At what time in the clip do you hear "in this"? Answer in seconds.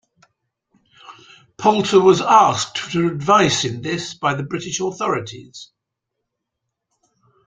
3.65-4.15